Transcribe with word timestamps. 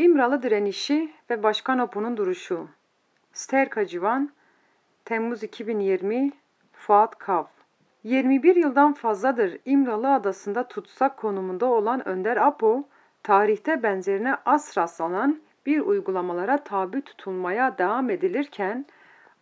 İmralı 0.00 0.42
direnişi 0.42 1.10
ve 1.30 1.42
Başkan 1.42 1.78
Apo'nun 1.78 2.16
duruşu. 2.16 2.68
Sterka 3.32 3.86
Civan, 3.86 4.30
Temmuz 5.04 5.42
2020, 5.42 6.32
Fuat 6.72 7.18
Kav. 7.18 7.44
21 8.04 8.56
yıldan 8.56 8.92
fazladır 8.92 9.58
İmralı 9.64 10.14
Adası'nda 10.14 10.68
tutsak 10.68 11.16
konumunda 11.16 11.66
olan 11.66 12.08
Önder 12.08 12.36
Apo, 12.36 12.84
tarihte 13.22 13.82
benzerine 13.82 14.36
az 14.46 14.76
rastlanan 14.78 15.40
bir 15.66 15.80
uygulamalara 15.80 16.64
tabi 16.64 17.02
tutulmaya 17.02 17.78
devam 17.78 18.10
edilirken, 18.10 18.86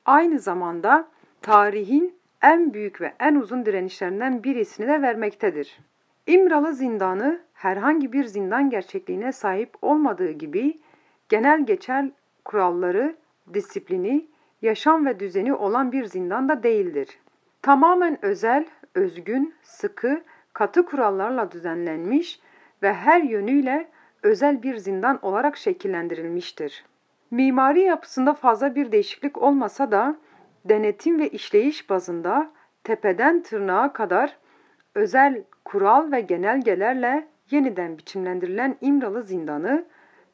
aynı 0.04 0.38
zamanda 0.38 1.08
tarihin 1.42 2.14
en 2.42 2.74
büyük 2.74 3.00
ve 3.00 3.14
en 3.20 3.34
uzun 3.34 3.66
direnişlerinden 3.66 4.44
birisini 4.44 4.88
de 4.88 5.02
vermektedir. 5.02 5.78
İmralı 6.26 6.74
zindanı 6.74 7.47
herhangi 7.58 8.12
bir 8.12 8.24
zindan 8.24 8.70
gerçekliğine 8.70 9.32
sahip 9.32 9.76
olmadığı 9.82 10.30
gibi 10.30 10.80
genel 11.28 11.66
geçer 11.66 12.10
kuralları, 12.44 13.16
disiplini, 13.54 14.26
yaşam 14.62 15.06
ve 15.06 15.20
düzeni 15.20 15.54
olan 15.54 15.92
bir 15.92 16.04
zindan 16.04 16.48
da 16.48 16.62
değildir. 16.62 17.18
Tamamen 17.62 18.24
özel, 18.24 18.66
özgün, 18.94 19.54
sıkı, 19.62 20.22
katı 20.52 20.86
kurallarla 20.86 21.50
düzenlenmiş 21.50 22.40
ve 22.82 22.92
her 22.92 23.22
yönüyle 23.22 23.88
özel 24.22 24.62
bir 24.62 24.76
zindan 24.76 25.18
olarak 25.22 25.56
şekillendirilmiştir. 25.56 26.84
Mimari 27.30 27.80
yapısında 27.80 28.34
fazla 28.34 28.74
bir 28.74 28.92
değişiklik 28.92 29.42
olmasa 29.42 29.90
da 29.90 30.16
denetim 30.64 31.18
ve 31.18 31.28
işleyiş 31.28 31.90
bazında 31.90 32.50
tepeden 32.84 33.42
tırnağa 33.42 33.92
kadar 33.92 34.36
özel 34.94 35.44
kural 35.64 36.12
ve 36.12 36.20
genelgelerle 36.20 37.28
yeniden 37.50 37.98
biçimlendirilen 37.98 38.76
İmralı 38.80 39.22
zindanı, 39.22 39.84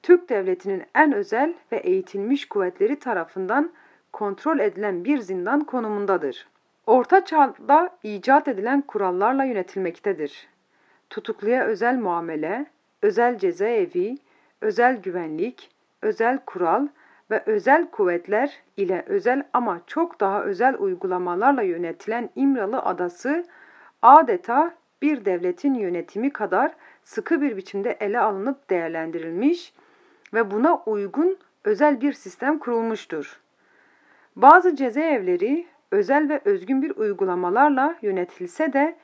Türk 0.02 0.28
Devleti'nin 0.28 0.82
en 0.94 1.12
özel 1.12 1.54
ve 1.72 1.76
eğitilmiş 1.76 2.48
kuvvetleri 2.48 2.98
tarafından 2.98 3.70
kontrol 4.12 4.58
edilen 4.58 5.04
bir 5.04 5.18
zindan 5.18 5.60
konumundadır. 5.60 6.46
Orta 6.86 7.24
Çağ'da 7.24 7.90
icat 8.02 8.48
edilen 8.48 8.80
kurallarla 8.80 9.44
yönetilmektedir. 9.44 10.48
Tutukluya 11.10 11.64
özel 11.64 11.98
muamele, 11.98 12.66
özel 13.02 13.38
cezaevi, 13.38 14.18
özel 14.60 14.96
güvenlik, 15.02 15.70
özel 16.02 16.38
kural 16.46 16.88
ve 17.30 17.42
özel 17.46 17.90
kuvvetler 17.90 18.62
ile 18.76 19.04
özel 19.06 19.42
ama 19.52 19.80
çok 19.86 20.20
daha 20.20 20.42
özel 20.42 20.76
uygulamalarla 20.78 21.62
yönetilen 21.62 22.30
İmralı 22.36 22.78
Adası 22.78 23.44
adeta 24.02 24.74
bir 25.02 25.24
devletin 25.24 25.74
yönetimi 25.74 26.30
kadar 26.30 26.72
sıkı 27.04 27.42
bir 27.42 27.56
biçimde 27.56 27.96
ele 28.00 28.20
alınıp 28.20 28.70
değerlendirilmiş 28.70 29.72
ve 30.34 30.50
buna 30.50 30.82
uygun 30.86 31.36
özel 31.64 32.00
bir 32.00 32.12
sistem 32.12 32.58
kurulmuştur. 32.58 33.40
Bazı 34.36 34.76
cezaevleri 34.76 35.66
özel 35.90 36.28
ve 36.28 36.40
özgün 36.44 36.82
bir 36.82 36.96
uygulamalarla 36.96 37.94
yönetilse 38.02 38.72
de 38.72 38.96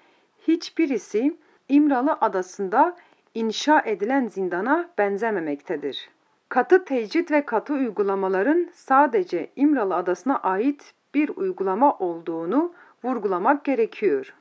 hiçbirisi 0.48 1.37
İmralı 1.69 2.12
Adası'nda 2.21 2.97
inşa 3.34 3.81
edilen 3.81 4.27
zindana 4.27 4.91
benzememektedir. 4.98 6.11
Katı 6.48 6.84
tecrit 6.84 7.31
ve 7.31 7.45
katı 7.45 7.73
uygulamaların 7.73 8.69
sadece 8.73 9.51
İmralı 9.56 9.95
Adası'na 9.95 10.39
ait 10.39 10.95
bir 11.15 11.28
uygulama 11.37 11.98
olduğunu 11.98 12.73
vurgulamak 13.05 13.65
gerekiyor. 13.65 14.34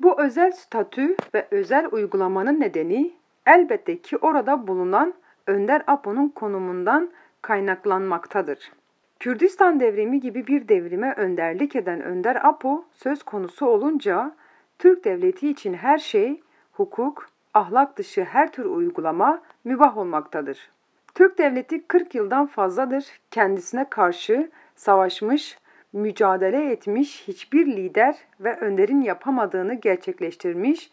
Bu 0.00 0.20
özel 0.20 0.52
statü 0.52 1.16
ve 1.34 1.46
özel 1.50 1.88
uygulamanın 1.92 2.60
nedeni 2.60 3.12
elbette 3.46 3.98
ki 3.98 4.16
orada 4.16 4.66
bulunan 4.66 5.14
Önder 5.46 5.82
Apo'nun 5.86 6.28
konumundan 6.28 7.10
kaynaklanmaktadır. 7.42 8.72
Kürdistan 9.18 9.80
devrimi 9.80 10.20
gibi 10.20 10.46
bir 10.46 10.68
devrime 10.68 11.14
önderlik 11.16 11.76
eden 11.76 12.00
Önder 12.02 12.48
Apo 12.48 12.84
söz 12.92 13.22
konusu 13.22 13.66
olunca 13.66 14.34
Türk 14.78 15.04
devleti 15.04 15.50
için 15.50 15.74
her 15.74 15.98
şey, 15.98 16.40
hukuk, 16.72 17.28
ahlak 17.54 17.96
dışı 17.96 18.24
her 18.24 18.52
tür 18.52 18.64
uygulama 18.64 19.42
mübah 19.64 19.96
olmaktadır. 19.96 20.70
Türk 21.14 21.38
devleti 21.38 21.86
40 21.86 22.14
yıldan 22.14 22.46
fazladır 22.46 23.04
kendisine 23.30 23.90
karşı 23.90 24.50
savaşmış, 24.76 25.58
mücadele 25.92 26.72
etmiş 26.72 27.28
hiçbir 27.28 27.66
lider 27.66 28.16
ve 28.40 28.56
önderin 28.56 29.00
yapamadığını 29.00 29.74
gerçekleştirmiş, 29.74 30.90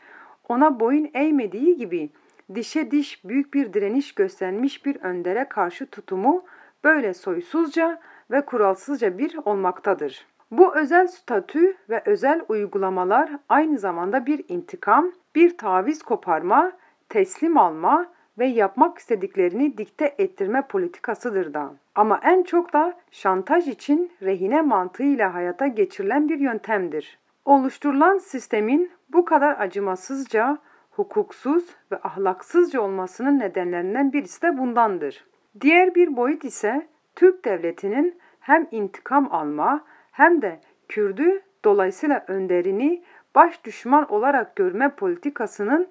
ona 0.50 0.80
boyun 0.80 1.10
eğmediği 1.14 1.78
gibi 1.78 2.10
dişe 2.56 2.92
diş 2.92 3.26
büyük 3.26 3.54
bir 3.54 3.74
direniş 3.74 4.16
göstermiş 4.16 4.86
bir 4.86 4.96
öndere 4.96 5.46
karşı 5.50 5.86
tutumu 5.86 6.46
böyle 6.84 7.14
soysuzca 7.14 8.00
ve 8.32 8.46
kuralsızca 8.46 9.18
bir 9.18 9.38
olmaktadır. 9.46 10.26
Bu 10.52 10.76
özel 10.76 11.08
statü 11.08 11.76
ve 11.90 12.02
özel 12.06 12.42
uygulamalar 12.50 13.32
aynı 13.50 13.78
zamanda 13.78 14.26
bir 14.26 14.46
intikam, 14.48 15.12
bir 15.36 15.58
taviz 15.58 16.04
koparma, 16.04 16.72
teslim 17.10 17.58
alma 17.58 18.06
ve 18.38 18.46
yapmak 18.46 18.98
istediklerini 18.98 19.78
dikte 19.78 20.16
ettirme 20.18 20.68
politikasıdır 20.68 21.54
da. 21.54 21.74
Ama 21.98 22.20
en 22.24 22.44
çok 22.44 22.74
da 22.74 22.94
şantaj 23.12 23.68
için 23.68 24.12
rehine 24.22 24.62
mantığıyla 24.62 25.34
hayata 25.34 25.68
geçirilen 25.68 26.30
bir 26.30 26.40
yöntemdir. 26.40 27.20
Oluşturulan 27.46 28.18
sistemin 28.18 28.92
bu 29.10 29.26
kadar 29.26 29.60
acımasızca, 29.60 30.58
hukuksuz 30.92 31.76
ve 31.92 31.96
ahlaksızca 32.04 32.82
olmasının 32.82 33.40
nedenlerinden 33.40 34.14
birisi 34.14 34.42
de 34.42 34.58
bundandır. 34.58 35.26
Diğer 35.62 35.96
bir 35.96 36.16
boyut 36.16 36.44
ise 36.44 36.88
Türk 37.16 37.46
devletinin 37.46 38.20
hem 38.40 38.68
intikam 38.72 39.34
alma 39.34 39.84
hem 40.12 40.42
de 40.42 40.60
Kürdü 40.88 41.42
dolayısıyla 41.66 42.26
önderini 42.28 43.04
baş 43.36 43.64
düşman 43.64 44.12
olarak 44.12 44.56
görme 44.56 44.90
politikasının 44.90 45.88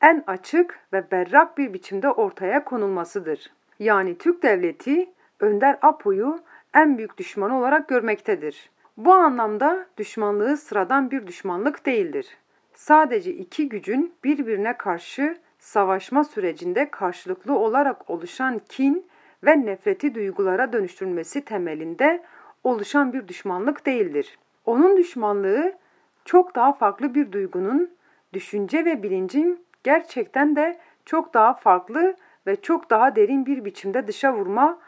en 0.00 0.24
açık 0.26 0.80
ve 0.92 1.10
berrak 1.10 1.58
bir 1.58 1.72
biçimde 1.72 2.10
ortaya 2.10 2.64
konulmasıdır. 2.64 3.52
Yani 3.78 4.18
Türk 4.18 4.42
devleti 4.42 5.08
Önder 5.40 5.78
Apo'yu 5.82 6.38
en 6.74 6.98
büyük 6.98 7.18
düşman 7.18 7.50
olarak 7.50 7.88
görmektedir. 7.88 8.70
Bu 8.96 9.12
anlamda 9.12 9.86
düşmanlığı 9.96 10.56
sıradan 10.56 11.10
bir 11.10 11.26
düşmanlık 11.26 11.86
değildir. 11.86 12.36
Sadece 12.74 13.32
iki 13.32 13.68
gücün 13.68 14.14
birbirine 14.24 14.76
karşı 14.76 15.36
savaşma 15.58 16.24
sürecinde 16.24 16.90
karşılıklı 16.90 17.58
olarak 17.58 18.10
oluşan 18.10 18.60
kin 18.68 19.06
ve 19.44 19.66
nefreti 19.66 20.14
duygulara 20.14 20.72
dönüştürülmesi 20.72 21.44
temelinde 21.44 22.22
oluşan 22.64 23.12
bir 23.12 23.28
düşmanlık 23.28 23.86
değildir. 23.86 24.38
Onun 24.66 24.96
düşmanlığı 24.96 25.72
çok 26.24 26.54
daha 26.54 26.72
farklı 26.72 27.14
bir 27.14 27.32
duygunun, 27.32 27.90
düşünce 28.32 28.84
ve 28.84 29.02
bilincin 29.02 29.64
gerçekten 29.84 30.56
de 30.56 30.78
çok 31.04 31.34
daha 31.34 31.54
farklı 31.54 32.16
ve 32.46 32.56
çok 32.56 32.90
daha 32.90 33.16
derin 33.16 33.46
bir 33.46 33.64
biçimde 33.64 34.06
dışa 34.06 34.34
vurma 34.34 34.78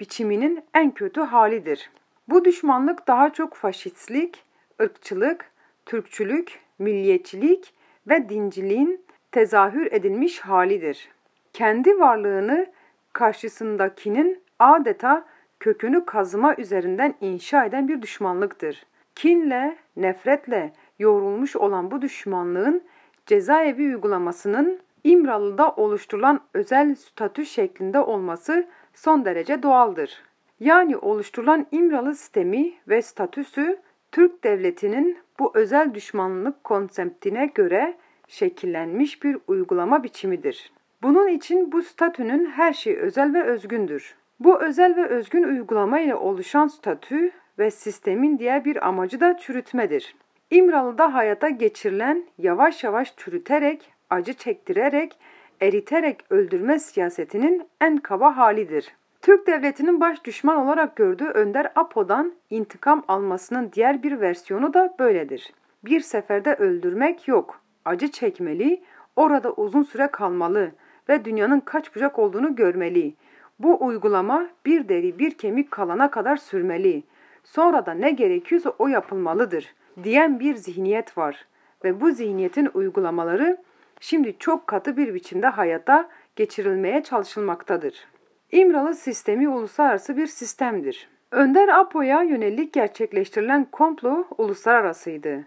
biçiminin 0.00 0.64
en 0.74 0.90
kötü 0.90 1.20
halidir. 1.20 1.90
Bu 2.28 2.44
düşmanlık 2.44 3.08
daha 3.08 3.32
çok 3.32 3.54
faşistlik, 3.54 4.44
ırkçılık, 4.82 5.50
Türkçülük, 5.86 6.60
milliyetçilik 6.78 7.74
ve 8.08 8.28
dinciliğin 8.28 9.04
tezahür 9.32 9.92
edilmiş 9.92 10.40
halidir. 10.40 11.08
Kendi 11.52 12.00
varlığını 12.00 12.66
karşısındakinin 13.12 14.42
adeta 14.58 15.24
kökünü 15.60 16.04
kazıma 16.04 16.54
üzerinden 16.56 17.14
inşa 17.20 17.64
eden 17.64 17.88
bir 17.88 18.02
düşmanlıktır. 18.02 18.86
Kinle, 19.14 19.76
nefretle 19.96 20.72
yoğrulmuş 20.98 21.56
olan 21.56 21.90
bu 21.90 22.02
düşmanlığın 22.02 22.82
cezaevi 23.26 23.82
uygulamasının 23.82 24.80
İmralı'da 25.04 25.70
oluşturulan 25.70 26.40
özel 26.54 26.94
statü 26.94 27.46
şeklinde 27.46 28.00
olması 28.00 28.66
son 28.98 29.24
derece 29.24 29.62
doğaldır. 29.62 30.22
Yani 30.60 30.96
oluşturulan 30.96 31.66
İmralı 31.72 32.14
sistemi 32.14 32.72
ve 32.88 33.02
statüsü 33.02 33.78
Türk 34.12 34.44
devletinin 34.44 35.18
bu 35.38 35.52
özel 35.54 35.94
düşmanlık 35.94 36.64
konseptine 36.64 37.46
göre 37.46 37.94
şekillenmiş 38.28 39.22
bir 39.22 39.38
uygulama 39.46 40.02
biçimidir. 40.02 40.72
Bunun 41.02 41.28
için 41.28 41.72
bu 41.72 41.82
statünün 41.82 42.46
her 42.46 42.72
şeyi 42.72 42.96
özel 42.96 43.34
ve 43.34 43.42
özgündür. 43.42 44.14
Bu 44.40 44.62
özel 44.62 44.96
ve 44.96 45.06
özgün 45.06 45.42
uygulama 45.42 46.00
ile 46.00 46.14
oluşan 46.14 46.66
statü 46.66 47.30
ve 47.58 47.70
sistemin 47.70 48.38
diğer 48.38 48.64
bir 48.64 48.88
amacı 48.88 49.20
da 49.20 49.38
çürütmedir. 49.38 50.14
İmralı'da 50.50 51.14
hayata 51.14 51.48
geçirilen 51.48 52.24
yavaş 52.38 52.84
yavaş 52.84 53.16
çürüterek, 53.16 53.92
acı 54.10 54.32
çektirerek, 54.32 55.18
eriterek 55.60 56.24
öldürme 56.30 56.78
siyasetinin 56.78 57.68
en 57.80 57.96
kaba 57.96 58.36
halidir. 58.36 58.94
Türk 59.22 59.46
devletinin 59.46 60.00
baş 60.00 60.24
düşman 60.24 60.56
olarak 60.56 60.96
gördüğü 60.96 61.24
Önder 61.24 61.72
Apo'dan 61.74 62.32
intikam 62.50 63.04
almasının 63.08 63.70
diğer 63.72 64.02
bir 64.02 64.20
versiyonu 64.20 64.74
da 64.74 64.94
böyledir. 64.98 65.52
Bir 65.84 66.00
seferde 66.00 66.54
öldürmek 66.54 67.28
yok. 67.28 67.60
Acı 67.84 68.10
çekmeli, 68.10 68.82
orada 69.16 69.52
uzun 69.52 69.82
süre 69.82 70.06
kalmalı 70.06 70.70
ve 71.08 71.24
dünyanın 71.24 71.60
kaç 71.60 71.94
bucak 71.94 72.18
olduğunu 72.18 72.56
görmeli. 72.56 73.14
Bu 73.58 73.84
uygulama 73.84 74.46
bir 74.66 74.88
deri 74.88 75.18
bir 75.18 75.30
kemik 75.30 75.70
kalana 75.70 76.10
kadar 76.10 76.36
sürmeli. 76.36 77.02
Sonra 77.44 77.86
da 77.86 77.94
ne 77.94 78.10
gerekiyorsa 78.10 78.70
o 78.78 78.88
yapılmalıdır 78.88 79.74
diyen 80.02 80.40
bir 80.40 80.54
zihniyet 80.54 81.18
var. 81.18 81.46
Ve 81.84 82.00
bu 82.00 82.10
zihniyetin 82.10 82.70
uygulamaları 82.74 83.58
şimdi 84.00 84.38
çok 84.38 84.66
katı 84.66 84.96
bir 84.96 85.14
biçimde 85.14 85.46
hayata 85.46 86.08
geçirilmeye 86.36 87.02
çalışılmaktadır. 87.02 88.08
İmralı 88.52 88.94
sistemi 88.94 89.48
uluslararası 89.48 90.16
bir 90.16 90.26
sistemdir. 90.26 91.08
Önder 91.30 91.68
Apo'ya 91.68 92.22
yönelik 92.22 92.72
gerçekleştirilen 92.72 93.64
komplo 93.64 94.24
uluslararasıydı. 94.38 95.44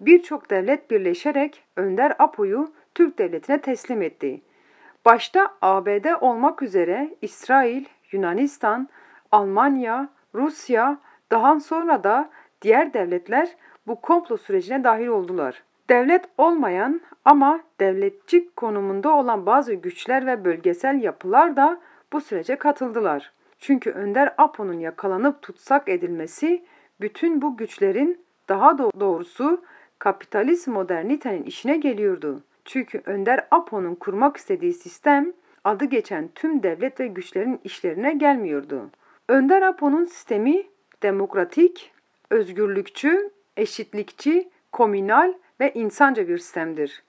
Birçok 0.00 0.50
devlet 0.50 0.90
birleşerek 0.90 1.64
Önder 1.76 2.16
Apo'yu 2.18 2.72
Türk 2.94 3.18
devletine 3.18 3.60
teslim 3.60 4.02
etti. 4.02 4.40
Başta 5.04 5.54
ABD 5.62 6.06
olmak 6.20 6.62
üzere 6.62 7.16
İsrail, 7.22 7.84
Yunanistan, 8.12 8.88
Almanya, 9.32 10.08
Rusya, 10.34 10.98
daha 11.30 11.60
sonra 11.60 12.04
da 12.04 12.30
diğer 12.62 12.94
devletler 12.94 13.48
bu 13.86 14.00
komplo 14.00 14.36
sürecine 14.36 14.84
dahil 14.84 15.06
oldular. 15.06 15.62
Devlet 15.88 16.24
olmayan 16.38 17.00
ama 17.24 17.60
devletçik 17.80 18.56
konumunda 18.56 19.16
olan 19.16 19.46
bazı 19.46 19.74
güçler 19.74 20.26
ve 20.26 20.44
bölgesel 20.44 21.02
yapılar 21.02 21.56
da 21.56 21.80
bu 22.12 22.20
sürece 22.20 22.56
katıldılar. 22.56 23.32
Çünkü 23.58 23.90
Önder 23.90 24.34
Apo'nun 24.38 24.80
yakalanıp 24.80 25.42
tutsak 25.42 25.88
edilmesi 25.88 26.64
bütün 27.00 27.42
bu 27.42 27.56
güçlerin 27.56 28.20
daha 28.48 28.78
doğrusu 28.78 29.64
kapitalist 29.98 30.68
modernitenin 30.68 31.42
işine 31.42 31.76
geliyordu. 31.76 32.42
Çünkü 32.64 33.02
Önder 33.06 33.46
Apo'nun 33.50 33.94
kurmak 33.94 34.36
istediği 34.36 34.72
sistem 34.72 35.32
adı 35.64 35.84
geçen 35.84 36.28
tüm 36.34 36.62
devlet 36.62 37.00
ve 37.00 37.06
güçlerin 37.06 37.60
işlerine 37.64 38.12
gelmiyordu. 38.12 38.90
Önder 39.28 39.62
Apo'nun 39.62 40.04
sistemi 40.04 40.62
demokratik, 41.02 41.92
özgürlükçü, 42.30 43.30
eşitlikçi, 43.56 44.48
komünal 44.72 45.34
ve 45.60 45.72
insanca 45.74 46.28
bir 46.28 46.38
sistemdir. 46.38 47.02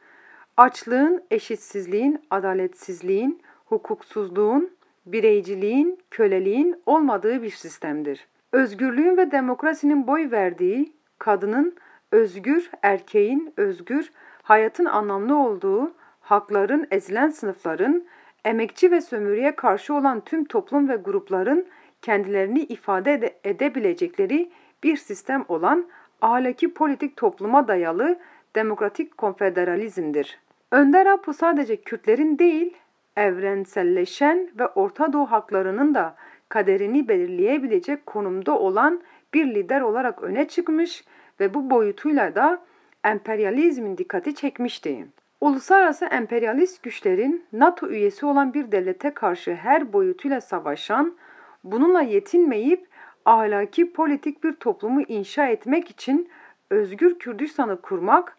Açlığın, 0.58 1.24
eşitsizliğin, 1.32 2.22
adaletsizliğin, 2.30 3.42
hukuksuzluğun, 3.66 4.72
bireyciliğin, 5.06 6.00
köleliğin 6.12 6.82
olmadığı 6.86 7.44
bir 7.44 7.50
sistemdir. 7.50 8.28
Özgürlüğün 8.52 9.18
ve 9.18 9.32
demokrasinin 9.32 10.08
boy 10.08 10.32
verdiği, 10.32 10.94
kadının 11.20 11.76
özgür, 12.12 12.70
erkeğin 12.84 13.54
özgür, 13.58 14.12
hayatın 14.44 14.86
anlamlı 14.86 15.38
olduğu, 15.38 15.94
hakların, 16.22 16.88
ezilen 16.92 17.30
sınıfların, 17.30 18.06
emekçi 18.46 18.92
ve 18.92 19.02
sömürüye 19.02 19.56
karşı 19.56 19.94
olan 19.94 20.22
tüm 20.22 20.46
toplum 20.46 20.90
ve 20.90 20.96
grupların 20.96 21.68
kendilerini 22.02 22.60
ifade 22.60 23.14
ede 23.14 23.36
edebilecekleri 23.44 24.52
bir 24.84 24.98
sistem 24.98 25.46
olan 25.48 25.86
ahlaki 26.22 26.74
politik 26.74 27.18
topluma 27.18 27.68
dayalı 27.68 28.20
demokratik 28.56 29.18
konfederalizmdir. 29.18 30.40
Önder 30.72 31.06
Apo 31.06 31.34
sadece 31.34 31.82
Kürtlerin 31.82 32.40
değil, 32.40 32.78
evrenselleşen 33.18 34.50
ve 34.60 34.68
Orta 34.68 35.14
Doğu 35.14 35.32
haklarının 35.32 35.96
da 35.96 36.16
kaderini 36.50 37.08
belirleyebilecek 37.08 38.06
konumda 38.06 38.60
olan 38.60 39.02
bir 39.34 39.56
lider 39.56 39.82
olarak 39.82 40.24
öne 40.24 40.48
çıkmış 40.48 41.04
ve 41.40 41.54
bu 41.54 41.70
boyutuyla 41.70 42.36
da 42.36 42.62
emperyalizmin 43.04 43.98
dikkati 43.98 44.36
çekmişti. 44.36 45.08
Uluslararası 45.42 46.06
emperyalist 46.06 46.84
güçlerin 46.84 47.46
NATO 47.54 47.88
üyesi 47.88 48.26
olan 48.26 48.54
bir 48.54 48.72
devlete 48.72 49.14
karşı 49.14 49.56
her 49.56 49.94
boyutuyla 49.94 50.42
savaşan, 50.42 51.18
bununla 51.64 52.02
yetinmeyip 52.02 52.88
ahlaki 53.26 53.94
politik 53.94 54.44
bir 54.44 54.54
toplumu 54.54 55.02
inşa 55.02 55.48
etmek 55.48 55.90
için 55.90 56.30
özgür 56.70 57.20
Kürdistan'ı 57.20 57.82
kurmak, 57.82 58.38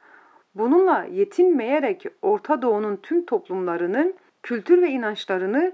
bununla 0.54 1.04
yetinmeyerek 1.04 2.06
Orta 2.22 2.62
Doğu'nun 2.62 2.96
tüm 2.96 3.26
toplumlarının 3.26 4.14
kültür 4.42 4.82
ve 4.82 4.88
inançlarını 4.88 5.72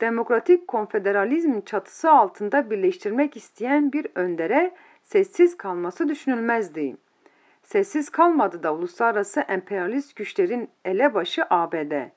demokratik 0.00 0.68
konfederalizmin 0.68 1.60
çatısı 1.60 2.10
altında 2.10 2.70
birleştirmek 2.70 3.36
isteyen 3.36 3.92
bir 3.92 4.06
öndere 4.14 4.74
sessiz 5.02 5.56
kalması 5.56 6.08
düşünülmezdi. 6.08 6.96
Sessiz 7.62 8.10
kalmadı 8.10 8.62
da 8.62 8.74
uluslararası 8.74 9.40
emperyalist 9.40 10.16
güçlerin 10.16 10.68
elebaşı 10.84 11.44
ABD. 11.50 12.10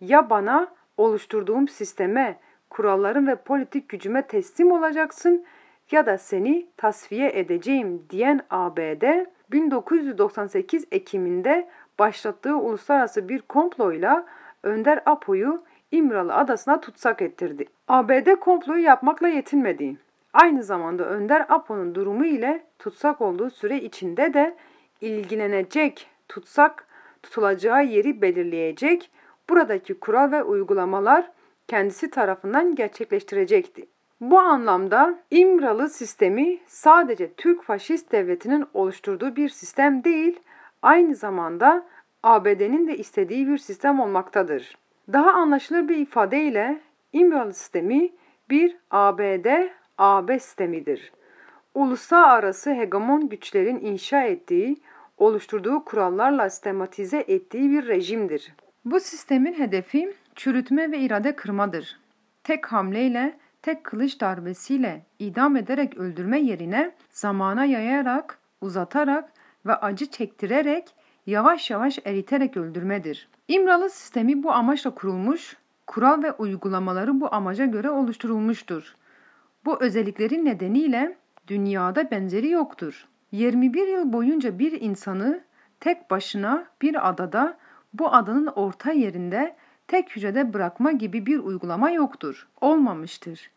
Ya 0.00 0.30
bana 0.30 0.68
oluşturduğum 0.96 1.68
sisteme, 1.68 2.38
kurallarım 2.70 3.26
ve 3.26 3.36
politik 3.36 3.88
gücüme 3.88 4.26
teslim 4.26 4.72
olacaksın 4.72 5.44
ya 5.90 6.06
da 6.06 6.18
seni 6.18 6.66
tasfiye 6.76 7.38
edeceğim 7.38 8.06
diyen 8.10 8.40
ABD 8.50 9.04
1998 9.52 10.84
Ekim'inde 10.92 11.68
başlattığı 11.98 12.56
uluslararası 12.56 13.28
bir 13.28 13.42
komployla 13.42 14.26
Önder 14.62 15.02
Apo'yu 15.06 15.62
İmralı 15.92 16.34
adasına 16.34 16.80
tutsak 16.80 17.22
ettirdi. 17.22 17.64
ABD 17.88 18.34
komployu 18.34 18.82
yapmakla 18.82 19.28
yetinmedi. 19.28 19.96
Aynı 20.32 20.62
zamanda 20.62 21.04
Önder 21.04 21.46
Apo'nun 21.48 21.94
durumu 21.94 22.24
ile 22.24 22.64
tutsak 22.78 23.20
olduğu 23.20 23.50
süre 23.50 23.80
içinde 23.80 24.34
de 24.34 24.56
ilgilenecek, 25.00 26.06
tutsak 26.28 26.86
tutulacağı 27.22 27.84
yeri 27.84 28.22
belirleyecek, 28.22 29.10
buradaki 29.50 30.00
kural 30.00 30.32
ve 30.32 30.42
uygulamalar 30.42 31.30
kendisi 31.68 32.10
tarafından 32.10 32.74
gerçekleştirecekti. 32.74 33.86
Bu 34.22 34.38
anlamda 34.38 35.18
İmralı 35.30 35.88
sistemi 35.88 36.58
sadece 36.66 37.32
Türk 37.32 37.62
faşist 37.62 38.12
devletinin 38.12 38.66
oluşturduğu 38.74 39.36
bir 39.36 39.48
sistem 39.48 40.04
değil, 40.04 40.40
aynı 40.82 41.14
zamanda 41.14 41.86
ABD'nin 42.22 42.88
de 42.88 42.96
istediği 42.96 43.48
bir 43.48 43.58
sistem 43.58 44.00
olmaktadır. 44.00 44.78
Daha 45.12 45.30
anlaşılır 45.30 45.88
bir 45.88 45.96
ifadeyle 45.96 46.80
İmralı 47.12 47.54
sistemi 47.54 48.10
bir 48.50 48.76
ABD-AB 48.90 50.38
sistemidir. 50.38 51.12
Uluslararası 51.74 52.74
hegemon 52.74 53.28
güçlerin 53.28 53.80
inşa 53.80 54.22
ettiği, 54.22 54.76
oluşturduğu 55.18 55.84
kurallarla 55.84 56.50
sistematize 56.50 57.24
ettiği 57.28 57.70
bir 57.70 57.86
rejimdir. 57.86 58.54
Bu 58.84 59.00
sistemin 59.00 59.54
hedefi 59.54 60.14
çürütme 60.34 60.92
ve 60.92 60.98
irade 60.98 61.36
kırmadır. 61.36 62.00
Tek 62.44 62.66
hamleyle, 62.66 63.38
tek 63.62 63.84
kılıç 63.84 64.20
darbesiyle 64.20 65.06
idam 65.18 65.56
ederek 65.56 65.98
öldürme 65.98 66.40
yerine 66.40 66.94
zamana 67.10 67.64
yayarak, 67.64 68.38
uzatarak 68.60 69.32
ve 69.66 69.74
acı 69.74 70.06
çektirerek 70.06 70.94
yavaş 71.26 71.70
yavaş 71.70 71.98
eriterek 72.04 72.56
öldürmedir. 72.56 73.28
İmralı 73.48 73.90
sistemi 73.90 74.42
bu 74.42 74.52
amaçla 74.52 74.94
kurulmuş, 74.94 75.56
kural 75.86 76.22
ve 76.22 76.32
uygulamaları 76.32 77.20
bu 77.20 77.34
amaca 77.34 77.66
göre 77.66 77.90
oluşturulmuştur. 77.90 78.96
Bu 79.64 79.82
özelliklerin 79.82 80.44
nedeniyle 80.44 81.16
dünyada 81.48 82.10
benzeri 82.10 82.50
yoktur. 82.50 83.08
21 83.32 83.88
yıl 83.88 84.12
boyunca 84.12 84.58
bir 84.58 84.80
insanı 84.80 85.44
tek 85.80 86.10
başına 86.10 86.66
bir 86.82 87.08
adada, 87.08 87.58
bu 87.94 88.14
adanın 88.14 88.46
orta 88.46 88.92
yerinde 88.92 89.56
tek 89.92 90.16
hücrede 90.16 90.52
bırakma 90.52 90.92
gibi 90.92 91.26
bir 91.26 91.38
uygulama 91.38 91.90
yoktur. 91.90 92.48
Olmamıştır. 92.60 93.50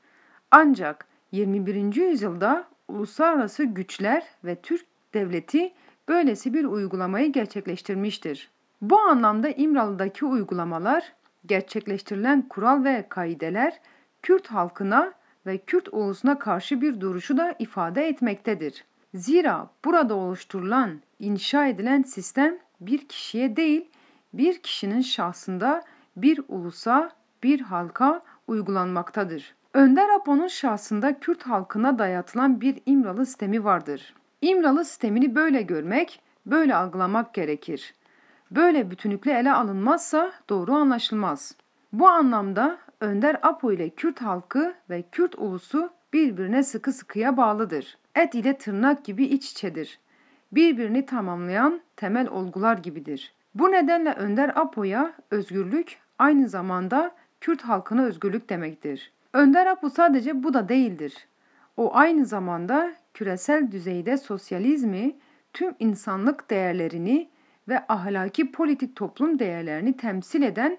Ancak 0.51 1.07
21. 1.31 1.95
yüzyılda 1.95 2.67
uluslararası 2.87 3.63
güçler 3.63 4.23
ve 4.43 4.55
Türk 4.55 4.85
devleti 5.13 5.73
böylesi 6.07 6.53
bir 6.53 6.65
uygulamayı 6.65 7.31
gerçekleştirmiştir. 7.31 8.49
Bu 8.81 8.99
anlamda 8.99 9.49
İmralı'daki 9.49 10.25
uygulamalar, 10.25 11.13
gerçekleştirilen 11.45 12.41
kural 12.41 12.83
ve 12.83 13.05
kaideler 13.09 13.79
Kürt 14.21 14.47
halkına 14.47 15.13
ve 15.45 15.57
Kürt 15.57 15.87
ulusuna 15.91 16.39
karşı 16.39 16.81
bir 16.81 17.01
duruşu 17.01 17.37
da 17.37 17.55
ifade 17.59 18.07
etmektedir. 18.07 18.85
Zira 19.13 19.69
burada 19.85 20.15
oluşturulan, 20.15 21.01
inşa 21.19 21.67
edilen 21.67 22.01
sistem 22.01 22.57
bir 22.81 23.07
kişiye 23.07 23.55
değil, 23.55 23.89
bir 24.33 24.57
kişinin 24.61 25.01
şahsında 25.01 25.83
bir 26.17 26.41
ulusa, 26.47 27.11
bir 27.43 27.61
halka 27.61 28.21
uygulanmaktadır. 28.47 29.55
Önder 29.73 30.09
Apo'nun 30.09 30.47
şahsında 30.47 31.19
Kürt 31.19 31.43
halkına 31.43 31.99
dayatılan 31.99 32.61
bir 32.61 32.81
İmralı 32.85 33.25
sistemi 33.25 33.63
vardır. 33.63 34.13
İmralı 34.41 34.85
sistemini 34.85 35.35
böyle 35.35 35.61
görmek, 35.61 36.21
böyle 36.45 36.75
algılamak 36.75 37.33
gerekir. 37.33 37.93
Böyle 38.51 38.91
bütünlükle 38.91 39.31
ele 39.39 39.53
alınmazsa 39.53 40.31
doğru 40.49 40.73
anlaşılmaz. 40.73 41.55
Bu 41.93 42.07
anlamda 42.07 42.77
Önder 43.01 43.39
Apo 43.41 43.71
ile 43.71 43.89
Kürt 43.89 44.21
halkı 44.21 44.75
ve 44.89 45.03
Kürt 45.11 45.35
ulusu 45.37 45.89
birbirine 46.13 46.63
sıkı 46.63 46.93
sıkıya 46.93 47.37
bağlıdır. 47.37 47.97
Et 48.15 48.35
ile 48.35 48.57
tırnak 48.57 49.05
gibi 49.05 49.25
iç 49.25 49.51
içedir. 49.51 49.99
Birbirini 50.51 51.05
tamamlayan 51.05 51.81
temel 51.95 52.27
olgular 52.27 52.77
gibidir. 52.77 53.33
Bu 53.55 53.71
nedenle 53.71 54.13
Önder 54.13 54.51
Apo'ya 54.55 55.13
özgürlük 55.31 55.97
aynı 56.19 56.49
zamanda 56.49 57.11
Kürt 57.41 57.61
halkına 57.61 58.03
özgürlük 58.03 58.49
demektir. 58.49 59.11
Önder 59.33 59.65
Apo 59.65 59.89
sadece 59.89 60.43
bu 60.43 60.53
da 60.53 60.69
değildir. 60.69 61.27
O 61.77 61.95
aynı 61.95 62.25
zamanda 62.25 62.93
küresel 63.13 63.71
düzeyde 63.71 64.17
sosyalizmi, 64.17 65.15
tüm 65.53 65.75
insanlık 65.79 66.49
değerlerini 66.49 67.29
ve 67.67 67.85
ahlaki 67.87 68.51
politik 68.51 68.95
toplum 68.95 69.39
değerlerini 69.39 69.97
temsil 69.97 70.41
eden 70.41 70.77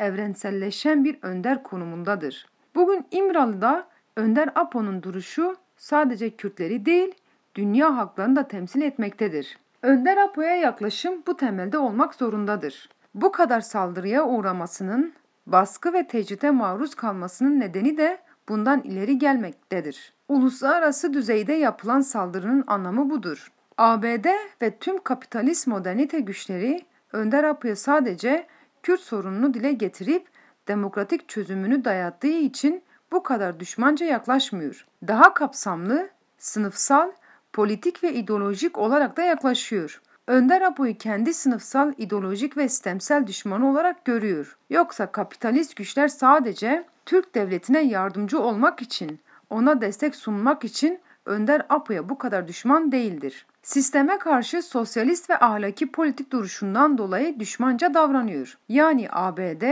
evrenselleşen 0.00 1.04
bir 1.04 1.18
önder 1.22 1.62
konumundadır. 1.62 2.46
Bugün 2.74 3.06
İmralı'da 3.10 3.88
Önder 4.16 4.48
Apo'nun 4.54 5.02
duruşu 5.02 5.56
sadece 5.76 6.30
Kürtleri 6.30 6.86
değil, 6.86 7.14
dünya 7.54 7.96
halklarını 7.96 8.36
da 8.36 8.48
temsil 8.48 8.82
etmektedir. 8.82 9.58
Önder 9.82 10.16
Apo'ya 10.16 10.56
yaklaşım 10.56 11.22
bu 11.26 11.36
temelde 11.36 11.78
olmak 11.78 12.14
zorundadır. 12.14 12.88
Bu 13.14 13.32
kadar 13.32 13.60
saldırıya 13.60 14.24
uğramasının, 14.26 15.12
baskı 15.46 15.92
ve 15.92 16.06
tecride 16.06 16.50
maruz 16.50 16.94
kalmasının 16.94 17.60
nedeni 17.60 17.98
de 17.98 18.18
bundan 18.48 18.82
ileri 18.82 19.18
gelmektedir. 19.18 20.12
Uluslararası 20.28 21.12
düzeyde 21.12 21.52
yapılan 21.52 22.00
saldırının 22.00 22.64
anlamı 22.66 23.10
budur. 23.10 23.52
ABD 23.78 24.26
ve 24.62 24.78
tüm 24.78 25.02
kapitalist 25.02 25.66
modernite 25.66 26.20
güçleri 26.20 26.86
Önder 27.12 27.44
Apo'ya 27.44 27.76
sadece 27.76 28.46
Kürt 28.82 29.00
sorununu 29.00 29.54
dile 29.54 29.72
getirip 29.72 30.28
demokratik 30.68 31.28
çözümünü 31.28 31.84
dayattığı 31.84 32.26
için 32.26 32.82
bu 33.12 33.22
kadar 33.22 33.60
düşmanca 33.60 34.06
yaklaşmıyor. 34.06 34.86
Daha 35.08 35.34
kapsamlı, 35.34 36.08
sınıfsal, 36.38 37.10
politik 37.52 38.02
ve 38.02 38.14
ideolojik 38.14 38.78
olarak 38.78 39.16
da 39.16 39.22
yaklaşıyor. 39.22 40.02
Önder 40.26 40.62
Apo'yu 40.62 40.98
kendi 40.98 41.34
sınıfsal, 41.34 41.92
ideolojik 41.98 42.56
ve 42.56 42.68
sistemsel 42.68 43.26
düşmanı 43.26 43.70
olarak 43.70 44.04
görüyor. 44.04 44.56
Yoksa 44.70 45.12
kapitalist 45.12 45.76
güçler 45.76 46.08
sadece 46.08 46.84
Türk 47.06 47.34
devletine 47.34 47.80
yardımcı 47.80 48.40
olmak 48.40 48.82
için, 48.82 49.20
ona 49.50 49.80
destek 49.80 50.16
sunmak 50.16 50.64
için 50.64 51.00
Önder 51.26 51.66
Apo'ya 51.68 52.08
bu 52.08 52.18
kadar 52.18 52.48
düşman 52.48 52.92
değildir. 52.92 53.46
Sisteme 53.62 54.18
karşı 54.18 54.62
sosyalist 54.62 55.30
ve 55.30 55.38
ahlaki 55.38 55.92
politik 55.92 56.32
duruşundan 56.32 56.98
dolayı 56.98 57.40
düşmanca 57.40 57.94
davranıyor. 57.94 58.58
Yani 58.68 59.08
ABD, 59.10 59.62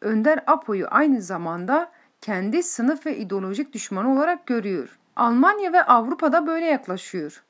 Önder 0.00 0.40
Apo'yu 0.46 0.86
aynı 0.90 1.22
zamanda 1.22 1.90
kendi 2.20 2.62
sınıf 2.62 3.06
ve 3.06 3.16
ideolojik 3.16 3.72
düşmanı 3.72 4.12
olarak 4.12 4.46
görüyor. 4.46 4.98
Almanya 5.16 5.72
ve 5.72 5.82
Avrupa'da 5.82 6.46
böyle 6.46 6.66
yaklaşıyor. 6.66 7.42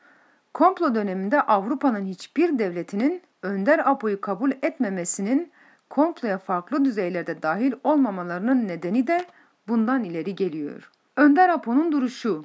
Komplo 0.55 0.95
döneminde 0.95 1.43
Avrupa'nın 1.43 2.05
hiçbir 2.05 2.59
devletinin 2.59 3.23
Önder 3.43 3.91
Apo'yu 3.91 4.21
kabul 4.21 4.51
etmemesinin 4.63 5.51
komploya 5.91 6.39
farklı 6.39 6.85
düzeylerde 6.85 7.43
dahil 7.43 7.73
olmamalarının 7.85 8.69
nedeni 8.69 9.07
de 9.07 9.25
bundan 9.69 10.05
ileri 10.05 10.35
geliyor. 10.35 10.91
Önder 11.17 11.49
Apo'nun 11.49 11.93
duruşu 11.93 12.45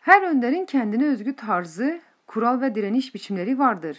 Her 0.00 0.22
önderin 0.22 0.64
kendine 0.64 1.06
özgü 1.06 1.36
tarzı, 1.36 2.00
kural 2.26 2.60
ve 2.60 2.74
direniş 2.74 3.14
biçimleri 3.14 3.58
vardır. 3.58 3.98